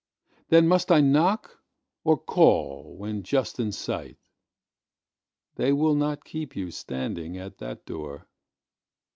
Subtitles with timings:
[0.49, 1.61] Then must I knock,
[2.03, 4.17] or call when just in sight?
[5.57, 8.27] They will not keep you standing at that door.